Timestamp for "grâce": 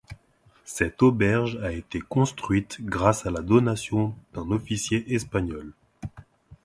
2.83-3.27